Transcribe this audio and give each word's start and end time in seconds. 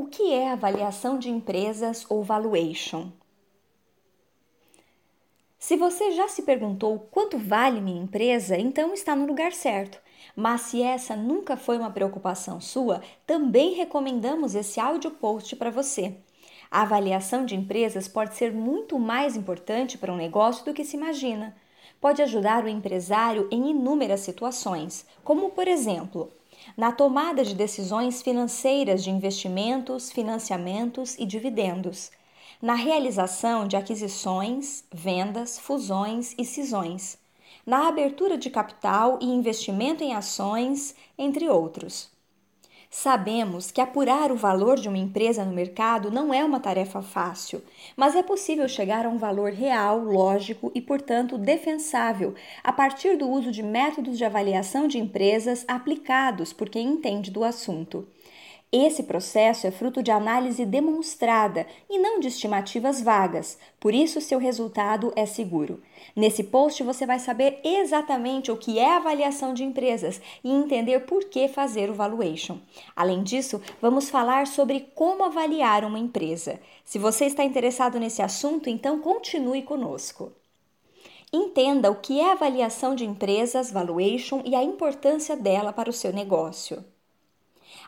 O 0.00 0.06
que 0.06 0.32
é 0.32 0.50
avaliação 0.50 1.18
de 1.18 1.28
empresas 1.28 2.06
ou 2.08 2.24
valuation? 2.24 3.10
Se 5.58 5.76
você 5.76 6.12
já 6.12 6.26
se 6.26 6.40
perguntou 6.40 7.06
quanto 7.10 7.36
vale 7.36 7.82
minha 7.82 8.02
empresa, 8.02 8.56
então 8.56 8.94
está 8.94 9.14
no 9.14 9.26
lugar 9.26 9.52
certo. 9.52 10.00
Mas 10.34 10.62
se 10.62 10.82
essa 10.82 11.14
nunca 11.14 11.54
foi 11.54 11.76
uma 11.76 11.90
preocupação 11.90 12.62
sua, 12.62 13.02
também 13.26 13.74
recomendamos 13.74 14.54
esse 14.54 14.80
áudio 14.80 15.10
post 15.10 15.54
para 15.56 15.68
você. 15.68 16.14
A 16.70 16.80
avaliação 16.80 17.44
de 17.44 17.54
empresas 17.54 18.08
pode 18.08 18.34
ser 18.36 18.54
muito 18.54 18.98
mais 18.98 19.36
importante 19.36 19.98
para 19.98 20.10
um 20.10 20.16
negócio 20.16 20.64
do 20.64 20.72
que 20.72 20.82
se 20.82 20.96
imagina. 20.96 21.54
Pode 22.00 22.22
ajudar 22.22 22.64
o 22.64 22.68
empresário 22.68 23.46
em 23.50 23.68
inúmeras 23.68 24.20
situações, 24.20 25.04
como 25.22 25.50
por 25.50 25.68
exemplo, 25.68 26.32
na 26.76 26.92
tomada 26.92 27.44
de 27.44 27.54
decisões 27.54 28.22
financeiras 28.22 29.02
de 29.02 29.10
investimentos, 29.10 30.10
financiamentos 30.10 31.16
e 31.18 31.24
dividendos, 31.24 32.10
na 32.60 32.74
realização 32.74 33.66
de 33.66 33.76
aquisições, 33.76 34.84
vendas, 34.92 35.58
fusões 35.58 36.34
e 36.38 36.44
cisões, 36.44 37.18
na 37.64 37.88
abertura 37.88 38.36
de 38.36 38.50
capital 38.50 39.18
e 39.20 39.26
investimento 39.26 40.04
em 40.04 40.14
ações, 40.14 40.94
entre 41.16 41.48
outros. 41.48 42.10
Sabemos 42.92 43.70
que 43.70 43.80
apurar 43.80 44.32
o 44.32 44.36
valor 44.36 44.76
de 44.76 44.88
uma 44.88 44.98
empresa 44.98 45.44
no 45.44 45.52
mercado 45.52 46.10
não 46.10 46.34
é 46.34 46.44
uma 46.44 46.58
tarefa 46.58 47.00
fácil, 47.00 47.62
mas 47.96 48.16
é 48.16 48.22
possível 48.22 48.68
chegar 48.68 49.06
a 49.06 49.08
um 49.08 49.16
valor 49.16 49.52
real, 49.52 50.00
lógico 50.00 50.72
e, 50.74 50.80
portanto, 50.80 51.38
defensável 51.38 52.34
a 52.64 52.72
partir 52.72 53.16
do 53.16 53.30
uso 53.30 53.52
de 53.52 53.62
métodos 53.62 54.18
de 54.18 54.24
avaliação 54.24 54.88
de 54.88 54.98
empresas 54.98 55.64
aplicados 55.68 56.52
por 56.52 56.68
quem 56.68 56.88
entende 56.88 57.30
do 57.30 57.44
assunto. 57.44 58.08
Esse 58.72 59.02
processo 59.02 59.66
é 59.66 59.72
fruto 59.72 60.00
de 60.00 60.12
análise 60.12 60.64
demonstrada 60.64 61.66
e 61.88 61.98
não 61.98 62.20
de 62.20 62.28
estimativas 62.28 63.02
vagas, 63.02 63.58
por 63.80 63.92
isso 63.92 64.20
seu 64.20 64.38
resultado 64.38 65.12
é 65.16 65.26
seguro. 65.26 65.82
Nesse 66.14 66.44
post 66.44 66.84
você 66.84 67.04
vai 67.04 67.18
saber 67.18 67.58
exatamente 67.64 68.52
o 68.52 68.56
que 68.56 68.78
é 68.78 68.94
avaliação 68.94 69.52
de 69.52 69.64
empresas 69.64 70.20
e 70.44 70.52
entender 70.52 71.00
por 71.00 71.24
que 71.24 71.48
fazer 71.48 71.90
o 71.90 71.94
valuation. 71.94 72.58
Além 72.94 73.24
disso, 73.24 73.60
vamos 73.82 74.08
falar 74.08 74.46
sobre 74.46 74.92
como 74.94 75.24
avaliar 75.24 75.84
uma 75.84 75.98
empresa. 75.98 76.60
Se 76.84 76.96
você 76.96 77.24
está 77.24 77.42
interessado 77.42 77.98
nesse 77.98 78.22
assunto, 78.22 78.68
então 78.70 79.00
continue 79.00 79.62
conosco. 79.62 80.30
Entenda 81.32 81.90
o 81.90 81.96
que 81.96 82.20
é 82.20 82.30
avaliação 82.30 82.94
de 82.94 83.04
empresas, 83.04 83.72
valuation 83.72 84.42
e 84.44 84.54
a 84.54 84.62
importância 84.62 85.36
dela 85.36 85.72
para 85.72 85.90
o 85.90 85.92
seu 85.92 86.12
negócio. 86.12 86.84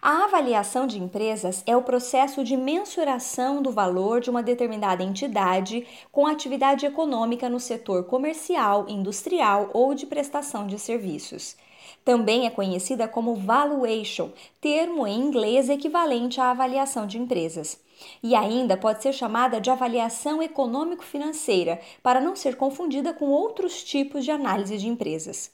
A 0.04 0.24
avaliação 0.24 0.84
de 0.84 1.00
empresas 1.00 1.62
é 1.64 1.76
o 1.76 1.82
processo 1.84 2.42
de 2.42 2.56
mensuração 2.56 3.62
do 3.62 3.70
valor 3.70 4.20
de 4.20 4.30
uma 4.30 4.42
determinada 4.42 5.04
entidade 5.04 5.86
com 6.10 6.26
atividade 6.26 6.84
econômica 6.84 7.48
no 7.48 7.60
setor 7.60 8.02
comercial, 8.06 8.86
industrial 8.88 9.70
ou 9.72 9.94
de 9.94 10.04
prestação 10.04 10.66
de 10.66 10.76
serviços. 10.76 11.56
Também 12.04 12.46
é 12.48 12.50
conhecida 12.50 13.06
como 13.06 13.36
valuation, 13.36 14.30
termo 14.60 15.06
em 15.06 15.20
inglês 15.20 15.68
equivalente 15.68 16.40
à 16.40 16.50
avaliação 16.50 17.06
de 17.06 17.16
empresas. 17.16 17.78
E 18.20 18.34
ainda 18.34 18.76
pode 18.76 19.04
ser 19.04 19.12
chamada 19.12 19.60
de 19.60 19.70
avaliação 19.70 20.42
econômico-financeira, 20.42 21.80
para 22.02 22.20
não 22.20 22.34
ser 22.34 22.56
confundida 22.56 23.14
com 23.14 23.26
outros 23.26 23.84
tipos 23.84 24.24
de 24.24 24.32
análise 24.32 24.76
de 24.78 24.88
empresas 24.88 25.52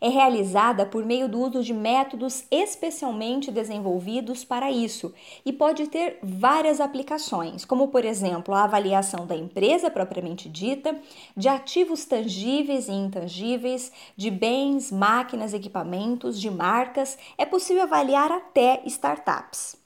é 0.00 0.08
realizada 0.08 0.86
por 0.86 1.04
meio 1.04 1.28
do 1.28 1.40
uso 1.40 1.62
de 1.62 1.74
métodos 1.74 2.44
especialmente 2.50 3.50
desenvolvidos 3.50 4.44
para 4.44 4.70
isso 4.70 5.12
e 5.44 5.52
pode 5.52 5.86
ter 5.88 6.18
várias 6.22 6.80
aplicações, 6.80 7.64
como 7.64 7.88
por 7.88 8.04
exemplo 8.04 8.54
a 8.54 8.64
avaliação 8.64 9.26
da 9.26 9.36
empresa 9.36 9.90
propriamente 9.90 10.48
dita, 10.48 10.98
de 11.36 11.48
ativos 11.48 12.04
tangíveis 12.04 12.88
e 12.88 12.92
intangíveis, 12.92 13.92
de 14.16 14.30
bens, 14.30 14.90
máquinas, 14.90 15.52
equipamentos, 15.52 16.40
de 16.40 16.50
marcas. 16.50 17.18
É 17.36 17.44
possível 17.44 17.82
avaliar 17.82 18.32
até 18.32 18.82
startups. 18.86 19.76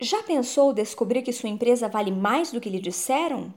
Já 0.00 0.22
pensou 0.22 0.72
descobrir 0.72 1.22
que 1.22 1.32
sua 1.32 1.48
empresa 1.48 1.88
vale 1.88 2.10
mais 2.10 2.52
do 2.52 2.60
que 2.60 2.68
lhe 2.68 2.80
disseram? 2.80 3.54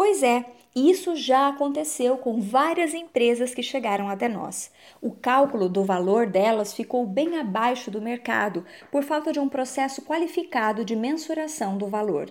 Pois 0.00 0.22
é, 0.22 0.44
isso 0.76 1.16
já 1.16 1.48
aconteceu 1.48 2.18
com 2.18 2.40
várias 2.40 2.94
empresas 2.94 3.52
que 3.52 3.64
chegaram 3.64 4.08
até 4.08 4.28
nós. 4.28 4.70
O 5.02 5.10
cálculo 5.10 5.68
do 5.68 5.82
valor 5.82 6.24
delas 6.24 6.72
ficou 6.72 7.04
bem 7.04 7.36
abaixo 7.36 7.90
do 7.90 8.00
mercado 8.00 8.64
por 8.92 9.02
falta 9.02 9.32
de 9.32 9.40
um 9.40 9.48
processo 9.48 10.02
qualificado 10.02 10.84
de 10.84 10.94
mensuração 10.94 11.76
do 11.76 11.88
valor. 11.88 12.30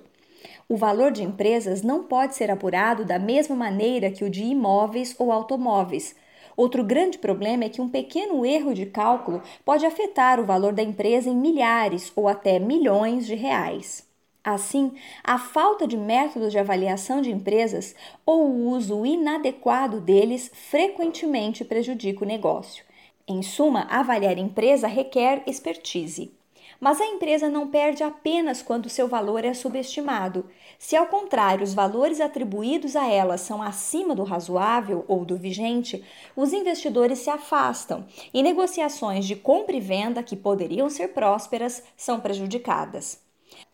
O 0.70 0.78
valor 0.78 1.12
de 1.12 1.24
empresas 1.24 1.82
não 1.82 2.06
pode 2.06 2.36
ser 2.36 2.50
apurado 2.50 3.04
da 3.04 3.20
mesma 3.20 3.54
maneira 3.54 4.12
que 4.12 4.24
o 4.24 4.30
de 4.30 4.46
imóveis 4.46 5.14
ou 5.20 5.30
automóveis. 5.30 6.16
Outro 6.56 6.86
grande 6.86 7.18
problema 7.18 7.66
é 7.66 7.70
que 7.70 7.82
um 7.82 7.90
pequeno 7.90 8.46
erro 8.46 8.74
de 8.74 8.86
cálculo 8.86 9.42
pode 9.66 9.86
afetar 9.86 10.40
o 10.40 10.46
valor 10.46 10.72
da 10.72 10.84
empresa 10.84 11.30
em 11.30 11.36
milhares 11.36 12.14
ou 12.16 12.30
até 12.30 12.60
milhões 12.60 13.28
de 13.28 13.36
reais. 13.36 14.07
Assim, 14.50 14.94
a 15.26 15.38
falta 15.38 15.86
de 15.86 15.98
métodos 15.98 16.54
de 16.54 16.58
avaliação 16.58 17.22
de 17.22 17.30
empresas 17.30 17.94
ou 18.26 18.48
o 18.48 18.70
uso 18.70 19.06
inadequado 19.06 20.00
deles 20.00 20.50
frequentemente 20.54 21.66
prejudica 21.66 22.24
o 22.24 22.28
negócio. 22.28 22.86
Em 23.28 23.42
suma, 23.42 23.86
avaliar 23.90 24.38
empresa 24.38 24.88
requer 24.88 25.44
expertise. 25.46 26.32
Mas 26.80 27.02
a 27.02 27.06
empresa 27.06 27.50
não 27.50 27.68
perde 27.68 28.04
apenas 28.04 28.62
quando 28.62 28.88
seu 28.88 29.10
valor 29.10 29.44
é 29.44 29.54
subestimado. 29.54 30.46
Se, 30.80 30.96
ao 30.96 31.08
contrário, 31.08 31.66
os 31.66 31.74
valores 31.74 32.22
atribuídos 32.22 32.96
a 32.96 33.06
ela 33.06 33.38
são 33.38 33.62
acima 33.62 34.16
do 34.16 34.24
razoável 34.24 35.04
ou 35.10 35.26
do 35.26 35.36
vigente, 35.36 36.02
os 36.38 36.54
investidores 36.54 37.20
se 37.20 37.30
afastam 37.30 38.06
e 38.34 38.42
negociações 38.42 39.26
de 39.26 39.36
compra 39.36 39.76
e 39.76 39.82
venda 39.82 40.24
que 40.24 40.38
poderiam 40.38 40.90
ser 40.90 41.10
prósperas 41.10 41.84
são 41.98 42.22
prejudicadas. 42.22 43.27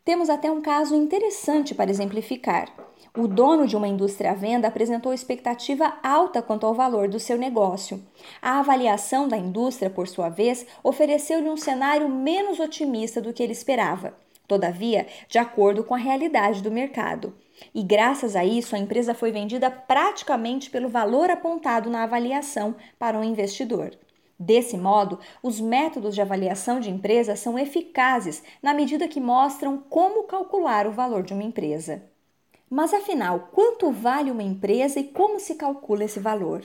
Temos 0.06 0.30
até 0.30 0.52
um 0.52 0.62
caso 0.62 0.96
interessante 0.96 1.74
para 1.74 1.90
exemplificar. 1.90 2.68
O 3.18 3.26
dono 3.26 3.66
de 3.66 3.78
uma 3.78 3.88
indústria 3.88 4.32
à 4.32 4.34
venda 4.34 4.68
apresentou 4.68 5.14
expectativa 5.14 5.98
alta 6.04 6.42
quanto 6.42 6.66
ao 6.66 6.74
valor 6.74 7.08
do 7.08 7.22
seu 7.22 7.38
negócio. 7.38 8.04
A 8.42 8.60
avaliação 8.60 9.30
da 9.30 9.38
indústria, 9.38 9.90
por 9.90 10.10
sua 10.10 10.28
vez, 10.28 10.66
ofereceu-lhe 10.84 11.50
um 11.50 11.56
cenário 11.56 12.10
menos 12.10 12.60
otimista 12.60 13.22
do 13.22 13.32
que 13.32 13.42
ele 13.42 13.54
esperava, 13.54 14.14
todavia, 14.46 15.08
de 15.30 15.38
acordo 15.38 15.86
com 15.86 15.94
a 15.94 15.98
realidade 16.00 16.62
do 16.62 16.70
mercado. 16.70 17.34
E 17.74 17.82
graças 17.82 18.36
a 18.36 18.44
isso, 18.44 18.76
a 18.76 18.80
empresa 18.80 19.14
foi 19.14 19.32
vendida 19.32 19.72
praticamente 19.72 20.70
pelo 20.70 20.90
valor 20.90 21.30
apontado 21.30 21.90
na 21.90 22.04
avaliação 22.04 22.76
para 23.00 23.18
um 23.18 23.24
investidor. 23.24 23.92
Desse 24.40 24.78
modo, 24.78 25.20
os 25.42 25.60
métodos 25.60 26.16
de 26.16 26.22
avaliação 26.22 26.80
de 26.80 26.90
empresas 26.90 27.40
são 27.40 27.58
eficazes 27.58 28.44
na 28.62 28.74
medida 28.74 29.08
que 29.08 29.22
mostram 29.22 29.78
como 29.78 30.24
calcular 30.24 30.88
o 30.88 30.92
valor 30.92 31.24
de 31.24 31.34
uma 31.34 31.44
empresa. 31.44 32.04
Mas 32.70 32.94
afinal, 32.94 33.50
quanto 33.52 33.92
vale 33.92 34.32
uma 34.32 34.44
empresa 34.44 35.00
e 35.00 35.04
como 35.04 35.40
se 35.40 35.56
calcula 35.56 36.04
esse 36.06 36.20
valor? 36.20 36.64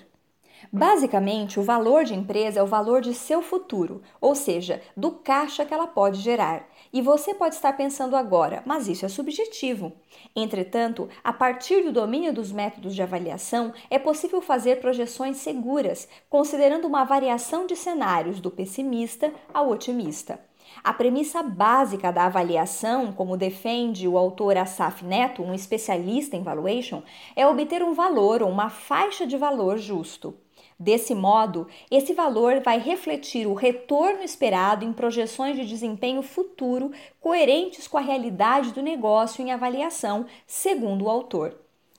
Basicamente, 0.72 1.58
o 1.58 1.62
valor 1.62 2.04
de 2.04 2.14
empresa 2.14 2.60
é 2.60 2.62
o 2.62 2.66
valor 2.66 3.00
de 3.00 3.14
seu 3.14 3.40
futuro, 3.40 4.02
ou 4.20 4.34
seja, 4.34 4.82
do 4.96 5.12
caixa 5.12 5.64
que 5.64 5.72
ela 5.72 5.86
pode 5.86 6.20
gerar. 6.20 6.68
E 6.92 7.00
você 7.00 7.34
pode 7.34 7.54
estar 7.54 7.72
pensando 7.74 8.16
agora, 8.16 8.62
mas 8.66 8.88
isso 8.88 9.06
é 9.06 9.08
subjetivo. 9.08 9.92
Entretanto, 10.34 11.08
a 11.22 11.32
partir 11.32 11.82
do 11.82 11.92
domínio 11.92 12.32
dos 12.32 12.52
métodos 12.52 12.94
de 12.94 13.02
avaliação, 13.02 13.72
é 13.90 13.98
possível 13.98 14.40
fazer 14.40 14.80
projeções 14.80 15.38
seguras, 15.38 16.08
considerando 16.28 16.86
uma 16.86 17.04
variação 17.04 17.66
de 17.66 17.76
cenários 17.76 18.40
do 18.40 18.50
pessimista 18.50 19.32
ao 19.52 19.70
otimista. 19.70 20.40
A 20.84 20.92
premissa 20.92 21.42
básica 21.42 22.12
da 22.12 22.26
avaliação, 22.26 23.12
como 23.12 23.36
defende 23.36 24.06
o 24.06 24.18
autor 24.18 24.56
Asaf 24.56 25.04
Neto, 25.04 25.42
um 25.42 25.54
especialista 25.54 26.36
em 26.36 26.42
valuation, 26.42 27.02
é 27.34 27.46
obter 27.46 27.82
um 27.82 27.94
valor 27.94 28.42
ou 28.42 28.50
uma 28.50 28.70
faixa 28.70 29.26
de 29.26 29.36
valor 29.36 29.78
justo. 29.78 30.36
Desse 30.80 31.12
modo, 31.12 31.66
esse 31.90 32.14
valor 32.14 32.60
vai 32.60 32.78
refletir 32.78 33.48
o 33.48 33.54
retorno 33.54 34.22
esperado 34.22 34.84
em 34.84 34.92
projeções 34.92 35.56
de 35.56 35.66
desempenho 35.66 36.22
futuro 36.22 36.92
coerentes 37.20 37.88
com 37.88 37.98
a 37.98 38.00
realidade 38.00 38.72
do 38.72 38.80
negócio 38.80 39.42
em 39.42 39.50
avaliação, 39.50 40.26
segundo 40.46 41.06
o 41.06 41.10
autor. 41.10 41.56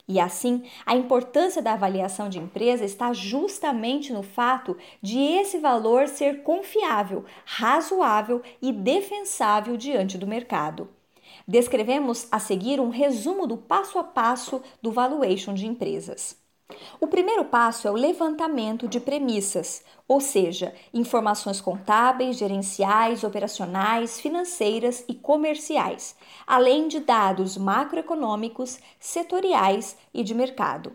E 0.07 0.17
assim, 0.17 0.63
a 0.85 0.95
importância 0.95 1.61
da 1.61 1.73
avaliação 1.73 2.29
de 2.29 2.39
empresa 2.39 2.85
está 2.85 3.11
justamente 3.11 4.13
no 4.13 4.23
fato 4.23 4.77
de 5.01 5.19
esse 5.19 5.59
valor 5.59 6.07
ser 6.07 6.41
confiável, 6.41 7.25
razoável 7.45 8.41
e 8.61 8.71
defensável 8.71 9.75
diante 9.75 10.17
do 10.17 10.25
mercado. 10.25 10.89
Descrevemos 11.45 12.27
a 12.31 12.39
seguir 12.39 12.79
um 12.79 12.89
resumo 12.89 13.45
do 13.45 13.57
passo 13.57 13.99
a 13.99 14.03
passo 14.03 14.63
do 14.81 14.89
valuation 14.89 15.53
de 15.53 15.67
empresas. 15.67 16.48
O 16.99 17.07
primeiro 17.07 17.45
passo 17.45 17.87
é 17.87 17.91
o 17.91 17.95
levantamento 17.95 18.87
de 18.87 18.99
premissas, 18.99 19.83
ou 20.07 20.21
seja, 20.21 20.73
informações 20.93 21.59
contábeis, 21.59 22.37
gerenciais, 22.37 23.23
operacionais, 23.23 24.19
financeiras 24.19 25.03
e 25.07 25.15
comerciais, 25.15 26.15
além 26.45 26.87
de 26.87 26.99
dados 26.99 27.57
macroeconômicos, 27.57 28.79
setoriais 28.99 29.97
e 30.13 30.23
de 30.23 30.35
mercado. 30.35 30.93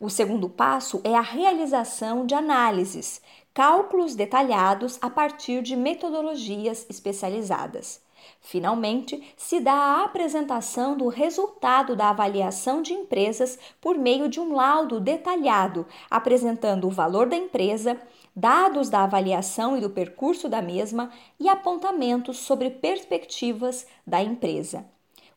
O 0.00 0.10
segundo 0.10 0.48
passo 0.48 1.00
é 1.04 1.14
a 1.14 1.20
realização 1.20 2.26
de 2.26 2.34
análises, 2.34 3.22
cálculos 3.54 4.16
detalhados 4.16 4.98
a 5.00 5.08
partir 5.08 5.62
de 5.62 5.76
metodologias 5.76 6.84
especializadas. 6.90 8.00
Finalmente, 8.40 9.22
se 9.36 9.60
dá 9.60 9.72
a 9.72 10.04
apresentação 10.04 10.96
do 10.96 11.08
resultado 11.08 11.94
da 11.94 12.10
avaliação 12.10 12.82
de 12.82 12.92
empresas 12.92 13.58
por 13.80 13.96
meio 13.96 14.28
de 14.28 14.40
um 14.40 14.54
laudo 14.54 15.00
detalhado, 15.00 15.86
apresentando 16.10 16.86
o 16.86 16.90
valor 16.90 17.28
da 17.28 17.36
empresa, 17.36 18.00
dados 18.34 18.88
da 18.88 19.04
avaliação 19.04 19.76
e 19.76 19.80
do 19.80 19.90
percurso 19.90 20.48
da 20.48 20.60
mesma 20.62 21.10
e 21.38 21.48
apontamentos 21.48 22.38
sobre 22.38 22.70
perspectivas 22.70 23.86
da 24.06 24.22
empresa. 24.22 24.84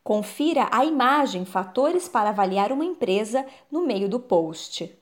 Confira 0.02 0.68
a 0.70 0.84
imagem 0.84 1.44
Fatores 1.44 2.08
para 2.08 2.28
avaliar 2.28 2.70
uma 2.70 2.84
empresa 2.84 3.44
no 3.70 3.84
meio 3.84 4.08
do 4.08 4.20
post. 4.20 4.96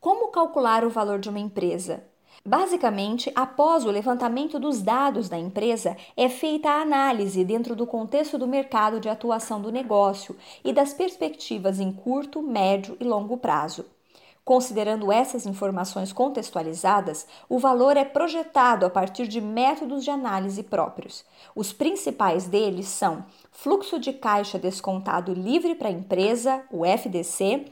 Como 0.00 0.28
calcular 0.28 0.84
o 0.84 0.90
valor 0.90 1.18
de 1.18 1.28
uma 1.28 1.38
empresa? 1.38 2.09
Basicamente, 2.44 3.30
após 3.34 3.84
o 3.84 3.90
levantamento 3.90 4.58
dos 4.58 4.80
dados 4.80 5.28
da 5.28 5.38
empresa, 5.38 5.94
é 6.16 6.28
feita 6.28 6.70
a 6.70 6.80
análise 6.80 7.44
dentro 7.44 7.76
do 7.76 7.86
contexto 7.86 8.38
do 8.38 8.48
mercado 8.48 8.98
de 8.98 9.10
atuação 9.10 9.60
do 9.60 9.70
negócio 9.70 10.34
e 10.64 10.72
das 10.72 10.94
perspectivas 10.94 11.78
em 11.78 11.92
curto, 11.92 12.40
médio 12.42 12.96
e 12.98 13.04
longo 13.04 13.36
prazo. 13.36 13.84
Considerando 14.44 15.12
essas 15.12 15.46
informações 15.46 16.12
contextualizadas, 16.12 17.26
o 17.48 17.58
valor 17.58 17.96
é 17.96 18.04
projetado 18.04 18.86
a 18.86 18.90
partir 18.90 19.28
de 19.28 19.40
métodos 19.40 20.02
de 20.02 20.10
análise 20.10 20.62
próprios. 20.62 21.24
Os 21.54 21.72
principais 21.72 22.46
deles 22.46 22.88
são 22.88 23.24
fluxo 23.52 23.98
de 23.98 24.12
caixa 24.12 24.58
descontado 24.58 25.32
livre 25.32 25.74
para 25.74 25.88
a 25.88 25.92
empresa, 25.92 26.64
o 26.70 26.84
FDC, 26.84 27.66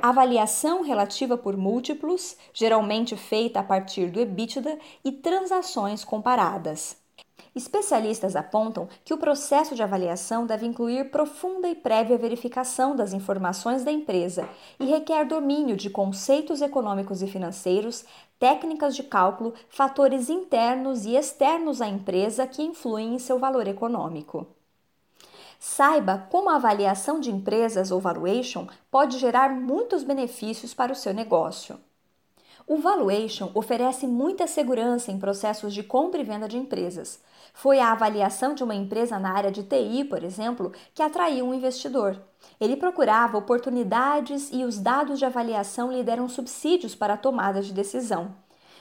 avaliação 0.00 0.82
relativa 0.82 1.36
por 1.36 1.56
múltiplos, 1.56 2.36
geralmente 2.54 3.16
feita 3.16 3.60
a 3.60 3.64
partir 3.64 4.10
do 4.10 4.20
EBITDA, 4.20 4.78
e 5.04 5.10
transações 5.10 6.04
comparadas. 6.04 7.01
Especialistas 7.54 8.34
apontam 8.34 8.88
que 9.04 9.12
o 9.12 9.18
processo 9.18 9.74
de 9.74 9.82
avaliação 9.82 10.46
deve 10.46 10.66
incluir 10.66 11.10
profunda 11.10 11.68
e 11.68 11.74
prévia 11.74 12.16
verificação 12.16 12.96
das 12.96 13.12
informações 13.12 13.84
da 13.84 13.92
empresa 13.92 14.48
e 14.80 14.86
requer 14.86 15.24
domínio 15.24 15.76
de 15.76 15.90
conceitos 15.90 16.62
econômicos 16.62 17.22
e 17.22 17.26
financeiros, 17.26 18.04
técnicas 18.38 18.96
de 18.96 19.02
cálculo, 19.02 19.54
fatores 19.68 20.28
internos 20.28 21.04
e 21.04 21.14
externos 21.14 21.80
à 21.80 21.88
empresa 21.88 22.46
que 22.46 22.62
influem 22.62 23.14
em 23.14 23.18
seu 23.18 23.38
valor 23.38 23.68
econômico. 23.68 24.46
Saiba 25.60 26.26
como 26.28 26.50
a 26.50 26.56
avaliação 26.56 27.20
de 27.20 27.30
empresas 27.30 27.92
ou 27.92 28.00
valuation 28.00 28.66
pode 28.90 29.18
gerar 29.18 29.50
muitos 29.50 30.02
benefícios 30.02 30.74
para 30.74 30.92
o 30.92 30.96
seu 30.96 31.14
negócio. 31.14 31.78
O 32.66 32.76
valuation 32.76 33.50
oferece 33.54 34.06
muita 34.06 34.46
segurança 34.46 35.10
em 35.10 35.18
processos 35.18 35.74
de 35.74 35.82
compra 35.82 36.20
e 36.20 36.24
venda 36.24 36.46
de 36.46 36.56
empresas. 36.56 37.20
Foi 37.52 37.80
a 37.80 37.90
avaliação 37.90 38.54
de 38.54 38.62
uma 38.62 38.74
empresa 38.74 39.18
na 39.18 39.32
área 39.32 39.50
de 39.50 39.64
TI, 39.64 40.04
por 40.04 40.22
exemplo, 40.22 40.72
que 40.94 41.02
atraiu 41.02 41.46
um 41.46 41.54
investidor. 41.54 42.20
Ele 42.60 42.76
procurava 42.76 43.36
oportunidades 43.36 44.48
e 44.52 44.64
os 44.64 44.78
dados 44.78 45.18
de 45.18 45.24
avaliação 45.24 45.92
lhe 45.92 46.04
deram 46.04 46.28
subsídios 46.28 46.94
para 46.94 47.14
a 47.14 47.18
tomada 47.18 47.60
de 47.60 47.72
decisão. 47.72 48.34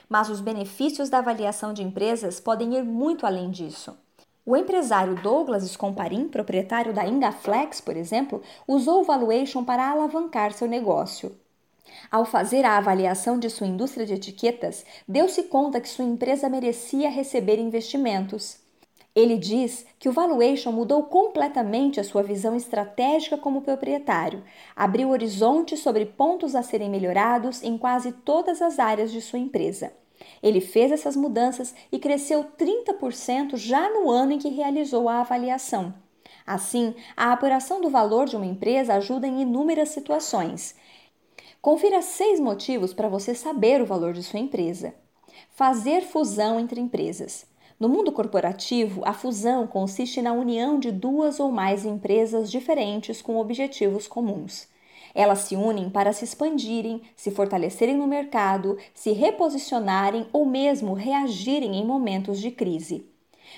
Mas 0.08 0.30
os 0.30 0.40
benefícios 0.40 1.10
da 1.10 1.18
avaliação 1.18 1.74
de 1.74 1.84
empresas 1.84 2.40
podem 2.40 2.76
ir 2.76 2.84
muito 2.84 3.26
além 3.26 3.50
disso. 3.50 3.98
O 4.46 4.56
empresário 4.56 5.16
Douglas 5.16 5.64
Scomparin, 5.64 6.28
proprietário 6.28 6.94
da 6.94 7.08
Ingaflex, 7.08 7.82
por 7.82 7.98
exemplo, 7.98 8.42
usou 8.68 9.02
o 9.02 9.04
valuation 9.04 9.64
para 9.64 9.90
alavancar 9.90 10.52
seu 10.54 10.68
negócio. 10.68 11.36
Ao 12.10 12.26
fazer 12.26 12.66
a 12.66 12.78
avaliação 12.78 13.40
de 13.40 13.50
sua 13.50 13.68
indústria 13.68 14.06
de 14.06 14.14
etiquetas, 14.14 14.86
deu-se 15.08 15.44
conta 15.44 15.80
que 15.80 15.90
sua 15.90 16.06
empresa 16.06 16.50
merecia 16.50 17.10
receber 17.10 17.60
investimentos. 17.60 18.60
Ele 19.14 19.38
diz 19.38 19.86
que 20.00 20.08
o 20.08 20.12
valuation 20.14 20.72
mudou 20.72 21.04
completamente 21.04 22.00
a 22.00 22.04
sua 22.04 22.24
visão 22.24 22.56
estratégica 22.56 23.38
como 23.38 23.62
proprietário, 23.62 24.42
abriu 24.74 25.10
horizontes 25.10 25.82
sobre 25.82 26.06
pontos 26.06 26.56
a 26.56 26.64
serem 26.64 26.90
melhorados 26.90 27.62
em 27.62 27.78
quase 27.78 28.14
todas 28.14 28.62
as 28.62 28.80
áreas 28.80 29.12
de 29.12 29.22
sua 29.22 29.40
empresa. 29.40 29.92
Ele 30.42 30.62
fez 30.62 30.92
essas 30.92 31.16
mudanças 31.16 31.76
e 31.92 32.00
cresceu 32.00 32.46
30% 32.58 33.58
já 33.58 33.90
no 33.90 34.10
ano 34.10 34.34
em 34.34 34.40
que 34.40 34.50
realizou 34.50 35.10
a 35.10 35.20
avaliação. 35.20 35.94
Assim, 36.46 36.96
a 37.16 37.32
apuração 37.32 37.82
do 37.82 37.90
valor 37.90 38.28
de 38.28 38.36
uma 38.36 38.46
empresa 38.46 38.94
ajuda 38.96 39.28
em 39.28 39.42
inúmeras 39.42 39.90
situações. 39.90 40.76
Confira 41.62 42.02
seis 42.02 42.40
motivos 42.40 42.92
para 42.92 43.08
você 43.08 43.36
saber 43.36 43.84
o 43.84 43.86
valor 43.86 44.14
de 44.14 44.24
sua 44.24 44.40
empresa. 44.40 44.96
Fazer 45.52 46.02
fusão 46.02 46.60
entre 46.60 46.82
empresas. 46.82 47.46
No 47.80 47.88
mundo 47.88 48.12
corporativo, 48.12 49.04
a 49.06 49.14
fusão 49.14 49.68
consiste 49.68 50.24
na 50.24 50.34
união 50.34 50.80
de 50.80 50.92
duas 50.92 51.40
ou 51.40 51.52
mais 51.52 51.86
empresas 51.86 52.50
diferentes 52.50 53.22
com 53.22 53.38
objetivos 53.38 54.08
comuns. 54.08 54.68
Elas 55.14 55.40
se 55.42 55.56
unem 55.56 55.88
para 55.88 56.14
se 56.14 56.26
expandirem, 56.26 57.04
se 57.16 57.30
fortalecerem 57.30 57.96
no 57.96 58.08
mercado, 58.08 58.76
se 58.92 59.12
reposicionarem 59.12 60.26
ou 60.34 60.48
mesmo 60.48 60.96
reagirem 60.96 61.76
em 61.76 61.86
momentos 61.86 62.40
de 62.40 62.50
crise. 62.50 63.06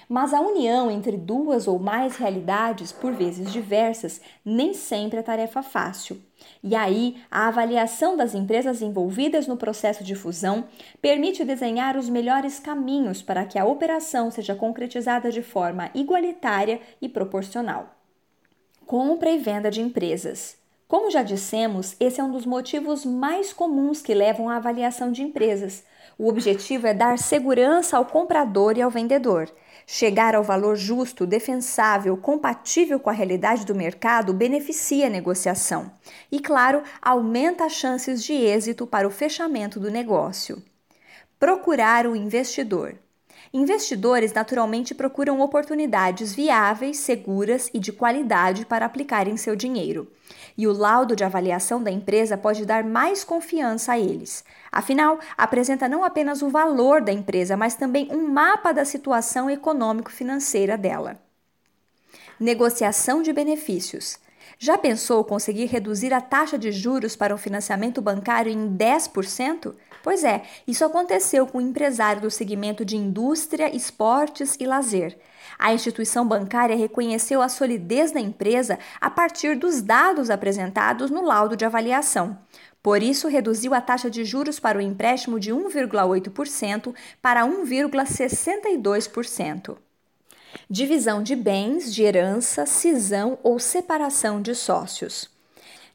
Mas 0.08 0.34
a 0.34 0.42
união 0.42 0.92
entre 0.92 1.18
duas 1.18 1.68
ou 1.68 1.80
mais 1.80 2.16
realidades, 2.18 2.92
por 2.92 3.14
vezes 3.14 3.52
diversas, 3.52 4.22
nem 4.44 4.74
sempre 4.74 5.20
é 5.20 5.22
tarefa 5.24 5.62
fácil. 5.62 6.22
E 6.64 6.76
aí, 6.76 7.18
a 7.32 7.48
avaliação 7.48 8.18
das 8.18 8.34
empresas 8.36 8.82
envolvidas 8.82 9.48
no 9.48 9.58
processo 9.58 10.04
de 10.04 10.16
fusão 10.16 10.66
permite 11.02 11.44
desenhar 11.44 11.98
os 11.98 12.10
melhores 12.10 12.60
caminhos 12.60 13.22
para 13.22 13.46
que 13.46 13.58
a 13.58 13.66
operação 13.66 14.30
seja 14.30 14.56
concretizada 14.56 15.32
de 15.32 15.42
forma 15.42 15.90
igualitária 15.94 16.82
e 17.02 17.08
proporcional. 17.08 17.96
Compra 18.86 19.32
e 19.32 19.38
venda 19.38 19.72
de 19.72 19.82
empresas. 19.82 20.58
Como 20.88 21.10
já 21.10 21.24
dissemos, 21.24 21.96
esse 22.00 22.22
é 22.22 22.24
um 22.24 22.32
dos 22.32 22.46
motivos 22.46 23.04
mais 23.04 23.52
comuns 23.52 24.02
que 24.02 24.14
levam 24.14 24.48
à 24.48 24.58
avaliação 24.58 25.12
de 25.12 25.24
empresas. 25.24 25.84
O 26.18 26.28
objetivo 26.28 26.88
é 26.88 26.94
dar 26.94 27.18
segurança 27.18 27.98
ao 27.98 28.06
comprador 28.06 28.78
e 28.78 28.82
ao 28.82 28.92
vendedor. 28.92 29.50
Chegar 29.86 30.36
ao 30.36 30.44
valor 30.44 30.76
justo, 30.76 31.26
defensável, 31.26 32.16
compatível 32.16 33.00
com 33.00 33.10
a 33.10 33.14
realidade 33.14 33.66
do 33.66 33.76
mercado 33.76 34.34
beneficia 34.34 35.08
a 35.08 35.10
negociação 35.10 35.92
e, 36.32 36.40
claro, 36.40 36.84
aumenta 37.02 37.66
as 37.66 37.74
chances 37.74 38.24
de 38.24 38.34
êxito 38.34 38.88
para 38.88 39.08
o 39.08 39.12
fechamento 39.12 39.80
do 39.80 39.92
negócio. 39.92 40.64
Procurar 41.40 42.08
o 42.08 42.16
investidor. 42.16 42.96
Investidores 43.52 44.34
naturalmente 44.34 44.96
procuram 44.96 45.42
oportunidades 45.42 46.34
viáveis, 46.34 46.98
seguras 46.98 47.70
e 47.74 47.80
de 47.80 47.92
qualidade 47.92 48.66
para 48.66 48.86
aplicarem 48.86 49.38
seu 49.38 49.56
dinheiro. 49.56 50.12
E 50.58 50.68
o 50.68 50.74
laudo 50.74 51.16
de 51.16 51.24
avaliação 51.24 51.82
da 51.82 51.90
empresa 51.90 52.38
pode 52.38 52.66
dar 52.66 52.84
mais 52.84 53.24
confiança 53.24 53.94
a 53.94 54.00
eles. 54.00 54.44
Afinal, 54.72 55.20
apresenta 55.38 55.88
não 55.90 56.04
apenas 56.04 56.42
o 56.42 56.50
valor 56.50 57.02
da 57.02 57.12
empresa, 57.12 57.58
mas 57.58 57.76
também 57.76 58.08
um 58.12 58.28
mapa 58.28 58.72
da 58.72 58.86
situação 58.86 59.50
econômico-financeira 59.50 60.78
dela. 60.78 61.20
Negociação 62.40 63.22
de 63.22 63.34
benefícios. 63.34 64.20
Já 64.64 64.78
pensou 64.78 65.26
conseguir 65.26 65.66
reduzir 65.66 66.14
a 66.14 66.22
taxa 66.22 66.58
de 66.58 66.72
juros 66.72 67.18
para 67.18 67.36
um 67.36 67.38
financiamento 67.38 68.02
bancário 68.02 68.50
em 68.50 68.78
10%? 68.78 69.76
Pois 70.02 70.24
é, 70.24 70.44
isso 70.66 70.86
aconteceu 70.86 71.46
com 71.46 71.58
um 71.58 71.68
empresário 71.68 72.22
do 72.22 72.32
segmento 72.32 72.86
de 72.86 72.96
indústria, 72.96 73.76
esportes 73.76 74.56
e 74.58 74.66
lazer. 74.66 75.20
A 75.60 75.74
instituição 75.74 76.26
bancária 76.26 76.78
reconheceu 76.78 77.42
a 77.42 77.50
solidez 77.50 78.14
da 78.14 78.22
empresa 78.22 78.80
a 79.02 79.10
partir 79.10 79.58
dos 79.58 79.82
dados 79.82 80.30
apresentados 80.30 81.12
no 81.12 81.26
laudo 81.26 81.58
de 81.58 81.66
avaliação. 81.66 82.40
Por 82.82 83.04
isso, 83.04 83.28
reduziu 83.28 83.74
a 83.74 83.82
taxa 83.82 84.10
de 84.10 84.24
juros 84.24 84.62
para 84.62 84.78
o 84.78 84.82
empréstimo 84.82 85.42
de 85.42 85.52
1,8% 85.52 86.96
para 87.22 87.46
1,62% 87.46 89.76
divisão 90.70 91.24
de 91.24 91.36
bens, 91.36 91.94
de 91.94 92.04
herança, 92.04 92.66
cisão 92.66 93.38
ou 93.44 93.60
separação 93.60 94.42
de 94.42 94.54
sócios. 94.54 95.33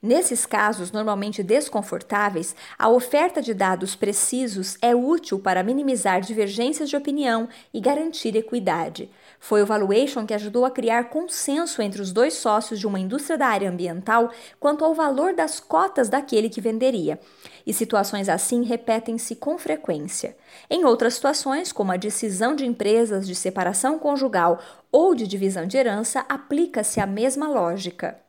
Nesses 0.00 0.46
casos, 0.46 0.92
normalmente 0.92 1.42
desconfortáveis, 1.42 2.54
a 2.78 2.88
oferta 2.88 3.42
de 3.42 3.52
dados 3.52 3.96
precisos 3.96 4.78
é 4.80 4.94
útil 4.94 5.40
para 5.40 5.64
minimizar 5.64 6.20
divergências 6.20 6.88
de 6.88 6.96
opinião 6.96 7.48
e 7.74 7.80
garantir 7.80 8.36
equidade. 8.36 9.10
Foi 9.40 9.60
o 9.60 9.66
valuation 9.66 10.24
que 10.24 10.34
ajudou 10.34 10.64
a 10.64 10.70
criar 10.70 11.10
consenso 11.10 11.82
entre 11.82 12.00
os 12.00 12.12
dois 12.12 12.34
sócios 12.34 12.78
de 12.78 12.86
uma 12.86 13.00
indústria 13.00 13.36
da 13.36 13.48
área 13.48 13.68
ambiental 13.68 14.30
quanto 14.60 14.84
ao 14.84 14.94
valor 14.94 15.34
das 15.34 15.58
cotas 15.58 16.08
daquele 16.08 16.48
que 16.48 16.60
venderia. 16.60 17.18
E 17.66 17.74
situações 17.74 18.28
assim 18.28 18.62
repetem-se 18.62 19.34
com 19.34 19.58
frequência. 19.58 20.36
Em 20.70 20.84
outras 20.84 21.14
situações, 21.14 21.72
como 21.72 21.90
a 21.90 21.96
decisão 21.96 22.54
de 22.54 22.64
empresas 22.64 23.26
de 23.26 23.34
separação 23.34 23.98
conjugal 23.98 24.60
ou 24.92 25.12
de 25.12 25.26
divisão 25.26 25.66
de 25.66 25.76
herança, 25.76 26.24
aplica-se 26.28 27.00
a 27.00 27.06
mesma 27.06 27.48
lógica. 27.48 28.27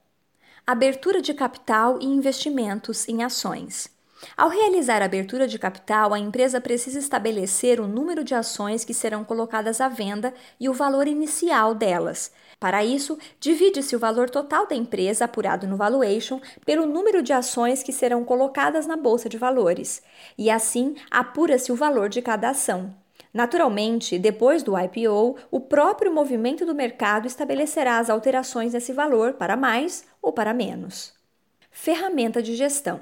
Abertura 0.71 1.19
de 1.19 1.33
capital 1.33 1.97
e 1.99 2.05
investimentos 2.05 3.09
em 3.09 3.23
ações. 3.23 3.89
Ao 4.37 4.49
realizar 4.49 5.01
a 5.01 5.05
abertura 5.05 5.47
de 5.47 5.57
capital, 5.57 6.13
a 6.13 6.19
empresa 6.19 6.61
precisa 6.61 6.99
estabelecer 6.99 7.79
o 7.79 7.87
número 7.87 8.23
de 8.23 8.35
ações 8.35 8.85
que 8.85 8.93
serão 8.93 9.23
colocadas 9.23 9.81
à 9.81 9.89
venda 9.89 10.31
e 10.59 10.69
o 10.69 10.73
valor 10.73 11.07
inicial 11.07 11.73
delas. 11.73 12.31
Para 12.59 12.85
isso, 12.85 13.17
divide-se 13.39 13.95
o 13.95 13.99
valor 13.99 14.29
total 14.29 14.67
da 14.67 14.75
empresa 14.75 15.25
apurado 15.25 15.65
no 15.65 15.75
valuation 15.75 16.39
pelo 16.63 16.85
número 16.85 17.23
de 17.23 17.33
ações 17.33 17.81
que 17.81 17.91
serão 17.91 18.23
colocadas 18.23 18.85
na 18.85 18.95
bolsa 18.95 19.27
de 19.27 19.39
valores, 19.39 20.03
e 20.37 20.51
assim 20.51 20.93
apura-se 21.09 21.71
o 21.71 21.75
valor 21.75 22.09
de 22.09 22.21
cada 22.21 22.47
ação. 22.47 22.93
Naturalmente, 23.33 24.17
depois 24.17 24.63
do 24.63 24.73
IPO, 24.77 25.35
o 25.51 25.59
próprio 25.59 26.13
movimento 26.13 26.65
do 26.65 26.73
mercado 26.73 27.27
estabelecerá 27.27 27.99
as 27.99 28.09
alterações 28.09 28.73
nesse 28.73 28.91
valor 28.91 29.33
para 29.33 29.55
mais 29.55 30.03
ou 30.21 30.33
para 30.33 30.53
menos. 30.53 31.13
Ferramenta 31.69 32.41
de 32.41 32.55
gestão. 32.55 33.01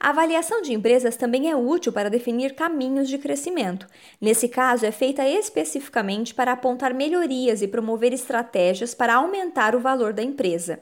A 0.00 0.10
avaliação 0.10 0.60
de 0.60 0.74
empresas 0.74 1.16
também 1.16 1.50
é 1.50 1.56
útil 1.56 1.92
para 1.92 2.10
definir 2.10 2.54
caminhos 2.54 3.08
de 3.08 3.18
crescimento. 3.18 3.86
Nesse 4.20 4.48
caso, 4.48 4.84
é 4.84 4.90
feita 4.90 5.26
especificamente 5.26 6.34
para 6.34 6.52
apontar 6.52 6.92
melhorias 6.92 7.62
e 7.62 7.68
promover 7.68 8.12
estratégias 8.12 8.94
para 8.94 9.14
aumentar 9.14 9.74
o 9.74 9.80
valor 9.80 10.12
da 10.12 10.22
empresa. 10.22 10.80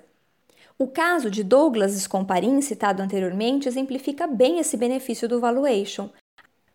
O 0.77 0.89
caso 0.89 1.31
de 1.31 1.45
Douglas 1.45 1.93
Scomparin, 1.93 2.61
citado 2.61 3.01
anteriormente, 3.01 3.69
exemplifica 3.69 4.27
bem 4.27 4.59
esse 4.59 4.77
benefício 4.77 5.29
do 5.29 5.39
valuation. 5.39 6.11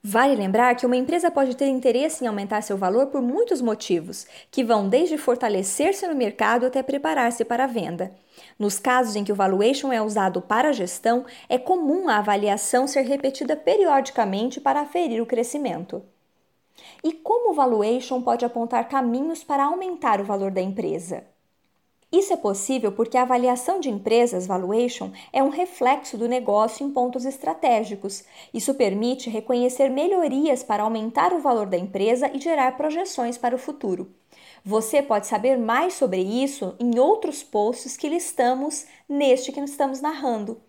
Vale 0.01 0.33
lembrar 0.33 0.75
que 0.75 0.85
uma 0.85 0.95
empresa 0.95 1.29
pode 1.29 1.57
ter 1.57 1.67
interesse 1.67 2.23
em 2.23 2.27
aumentar 2.27 2.61
seu 2.61 2.77
valor 2.77 3.07
por 3.07 3.21
muitos 3.21 3.61
motivos, 3.61 4.25
que 4.49 4.63
vão 4.63 4.87
desde 4.87 5.17
fortalecer-se 5.17 6.07
no 6.07 6.15
mercado 6.15 6.65
até 6.65 6.81
preparar-se 6.81 7.43
para 7.43 7.65
a 7.65 7.67
venda. 7.67 8.15
Nos 8.57 8.79
casos 8.79 9.17
em 9.17 9.25
que 9.25 9.31
o 9.31 9.35
valuation 9.35 9.91
é 9.91 10.01
usado 10.01 10.41
para 10.41 10.69
a 10.69 10.73
gestão, 10.73 11.25
é 11.49 11.57
comum 11.57 12.07
a 12.07 12.17
avaliação 12.17 12.87
ser 12.87 13.01
repetida 13.01 13.57
periodicamente 13.57 14.61
para 14.61 14.79
aferir 14.79 15.21
o 15.21 15.25
crescimento. 15.25 16.01
E 17.03 17.11
como 17.11 17.51
o 17.51 17.53
valuation 17.53 18.21
pode 18.21 18.45
apontar 18.45 18.87
caminhos 18.87 19.43
para 19.43 19.65
aumentar 19.65 20.21
o 20.21 20.23
valor 20.23 20.49
da 20.49 20.61
empresa? 20.61 21.25
Isso 22.11 22.33
é 22.33 22.37
possível 22.37 22.91
porque 22.91 23.17
a 23.17 23.21
avaliação 23.21 23.79
de 23.79 23.87
empresas 23.87 24.47
valuation 24.47 25.11
é 25.31 25.43
um 25.43 25.49
reflexo 25.49 26.17
do 26.17 26.27
negócio 26.27 26.83
em 26.83 26.91
pontos 26.91 27.23
estratégicos. 27.23 28.23
Isso 28.51 28.73
permite 28.73 29.29
reconhecer 29.29 29.89
melhorias 29.89 30.63
para 30.63 30.81
aumentar 30.81 31.33
o 31.33 31.39
valor 31.39 31.67
da 31.67 31.77
empresa 31.77 32.31
e 32.33 32.39
gerar 32.39 32.75
projeções 32.75 33.37
para 33.37 33.55
o 33.55 33.59
futuro. 33.59 34.11
Você 34.65 35.03
pode 35.03 35.27
saber 35.27 35.57
mais 35.57 35.93
sobre 35.93 36.21
isso 36.21 36.75
em 36.79 36.97
outros 36.97 37.43
posts 37.43 37.95
que 37.95 38.09
listamos 38.09 38.87
neste 39.07 39.51
que 39.51 39.59
estamos 39.59 40.01
narrando. 40.01 40.59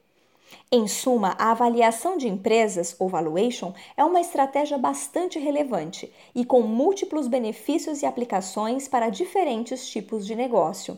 Em 0.73 0.87
suma, 0.87 1.35
a 1.39 1.51
avaliação 1.51 2.17
de 2.17 2.29
empresas, 2.29 2.95
ou 2.99 3.09
valuation, 3.09 3.73
é 3.97 4.05
uma 4.05 4.21
estratégia 4.21 4.79
bastante 4.79 5.39
relevante 5.39 6.13
e 6.35 6.45
com 6.45 6.63
múltiplos 6.63 7.27
benefícios 7.27 8.03
e 8.03 8.07
aplicações 8.07 8.87
para 8.87 9.11
diferentes 9.11 9.89
tipos 9.89 10.27
de 10.27 10.35
negócio. 10.35 10.97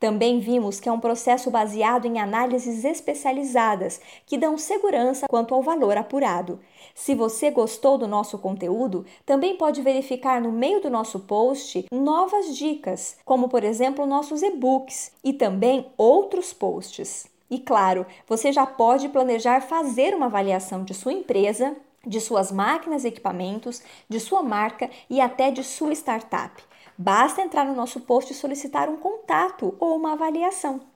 Também 0.00 0.40
vimos 0.40 0.80
que 0.80 0.88
é 0.88 0.92
um 0.92 0.98
processo 0.98 1.50
baseado 1.50 2.06
em 2.06 2.18
análises 2.18 2.84
especializadas 2.84 4.00
que 4.24 4.38
dão 4.38 4.56
segurança 4.56 5.26
quanto 5.28 5.54
ao 5.54 5.62
valor 5.62 5.98
apurado. 5.98 6.58
Se 6.94 7.14
você 7.14 7.50
gostou 7.50 7.98
do 7.98 8.08
nosso 8.08 8.38
conteúdo, 8.38 9.04
também 9.26 9.56
pode 9.56 9.82
verificar 9.82 10.40
no 10.40 10.50
meio 10.50 10.80
do 10.80 10.88
nosso 10.88 11.20
post 11.20 11.84
novas 11.92 12.56
dicas, 12.56 13.18
como 13.24 13.48
por 13.48 13.62
exemplo 13.62 14.06
nossos 14.06 14.42
e-books 14.42 15.12
e 15.22 15.34
também 15.34 15.86
outros 15.98 16.54
posts. 16.54 17.29
E 17.50 17.58
claro, 17.58 18.06
você 18.28 18.52
já 18.52 18.64
pode 18.64 19.08
planejar 19.08 19.60
fazer 19.60 20.14
uma 20.14 20.26
avaliação 20.26 20.84
de 20.84 20.94
sua 20.94 21.12
empresa, 21.12 21.76
de 22.06 22.20
suas 22.20 22.52
máquinas 22.52 23.04
e 23.04 23.08
equipamentos, 23.08 23.82
de 24.08 24.20
sua 24.20 24.42
marca 24.42 24.88
e 25.08 25.20
até 25.20 25.50
de 25.50 25.64
sua 25.64 25.92
startup. 25.92 26.62
Basta 26.96 27.42
entrar 27.42 27.64
no 27.64 27.74
nosso 27.74 28.00
post 28.00 28.32
e 28.32 28.36
solicitar 28.36 28.88
um 28.88 28.96
contato 28.96 29.74
ou 29.80 29.96
uma 29.96 30.12
avaliação. 30.12 30.89